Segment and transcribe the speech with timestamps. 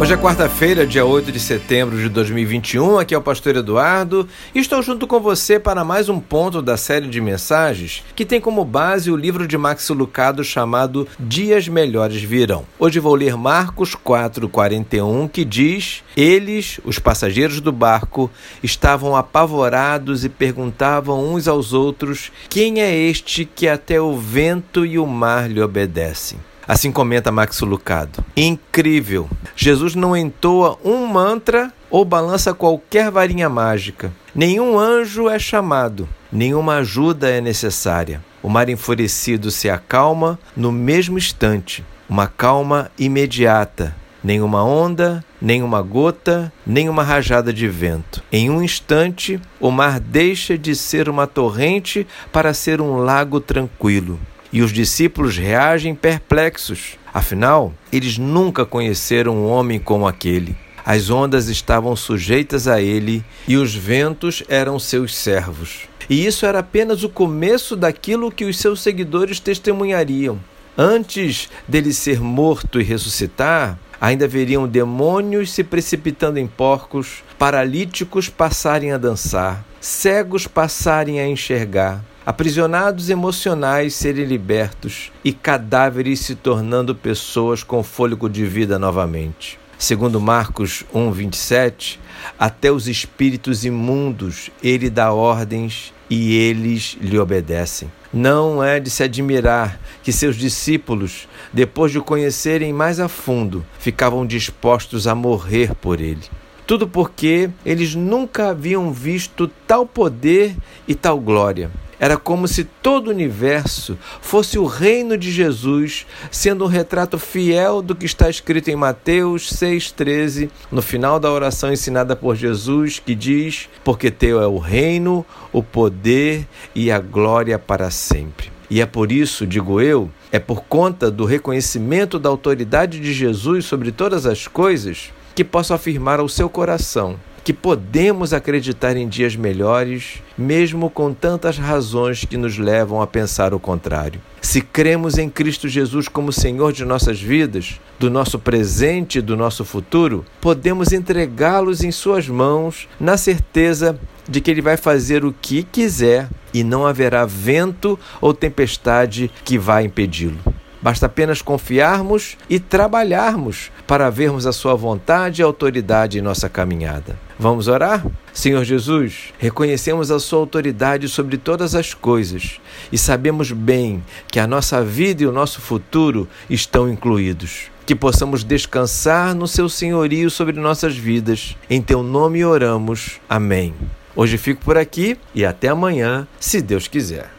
[0.00, 2.98] Hoje é quarta-feira, dia 8 de setembro de 2021.
[2.98, 6.78] Aqui é o Pastor Eduardo e estou junto com você para mais um ponto da
[6.78, 12.22] série de mensagens que tem como base o livro de Max Lucado chamado Dias Melhores
[12.22, 12.64] Virão.
[12.78, 18.30] Hoje vou ler Marcos 4,41 que diz: Eles, os passageiros do barco,
[18.62, 24.98] estavam apavorados e perguntavam uns aos outros: Quem é este que até o vento e
[24.98, 26.38] o mar lhe obedecem?
[26.66, 28.24] Assim comenta Max Lucado.
[28.36, 29.28] Incrível!
[29.56, 34.12] Jesus não entoa um mantra ou balança qualquer varinha mágica.
[34.34, 38.22] Nenhum anjo é chamado, nenhuma ajuda é necessária.
[38.42, 43.94] O mar enfurecido se acalma no mesmo instante, uma calma imediata.
[44.22, 48.22] Nenhuma onda, nenhuma gota, nenhuma rajada de vento.
[48.30, 54.20] Em um instante, o mar deixa de ser uma torrente para ser um lago tranquilo
[54.52, 56.98] e os discípulos reagem perplexos.
[57.12, 60.56] Afinal, eles nunca conheceram um homem como aquele.
[60.84, 65.88] As ondas estavam sujeitas a ele e os ventos eram seus servos.
[66.08, 70.40] E isso era apenas o começo daquilo que os seus seguidores testemunhariam.
[70.76, 78.92] Antes dele ser morto e ressuscitar, ainda veriam demônios se precipitando em porcos, paralíticos passarem
[78.92, 87.62] a dançar, cegos passarem a enxergar, aprisionados emocionais serem libertos e cadáveres se tornando pessoas
[87.62, 89.58] com fôlego de vida novamente.
[89.78, 91.98] Segundo Marcos 1:27,
[92.38, 97.90] até os espíritos imundos ele dá ordens e eles lhe obedecem.
[98.12, 103.64] Não é de se admirar que seus discípulos, depois de o conhecerem mais a fundo,
[103.78, 106.24] ficavam dispostos a morrer por ele.
[106.66, 110.54] Tudo porque eles nunca haviam visto tal poder
[110.86, 111.70] e tal glória.
[112.00, 117.82] Era como se todo o universo fosse o reino de Jesus, sendo um retrato fiel
[117.82, 123.14] do que está escrito em Mateus 6,13, no final da oração ensinada por Jesus, que
[123.14, 128.50] diz: Porque teu é o reino, o poder e a glória para sempre.
[128.70, 133.66] E é por isso, digo eu, é por conta do reconhecimento da autoridade de Jesus
[133.66, 139.34] sobre todas as coisas, que posso afirmar ao seu coração que podemos acreditar em dias
[139.36, 144.20] melhores, mesmo com tantas razões que nos levam a pensar o contrário.
[144.40, 149.36] Se cremos em Cristo Jesus como Senhor de nossas vidas, do nosso presente e do
[149.36, 155.32] nosso futuro, podemos entregá-los em Suas mãos, na certeza de que Ele vai fazer o
[155.32, 160.38] que quiser e não haverá vento ou tempestade que vá impedi-lo.
[160.82, 167.18] Basta apenas confiarmos e trabalharmos para vermos a Sua vontade e autoridade em nossa caminhada.
[167.38, 168.06] Vamos orar?
[168.32, 172.60] Senhor Jesus, reconhecemos a Sua autoridade sobre todas as coisas
[172.90, 177.70] e sabemos bem que a nossa vida e o nosso futuro estão incluídos.
[177.84, 181.56] Que possamos descansar no Seu senhorio sobre nossas vidas.
[181.68, 183.20] Em Teu nome oramos.
[183.28, 183.74] Amém.
[184.14, 187.30] Hoje fico por aqui e até amanhã, se Deus quiser.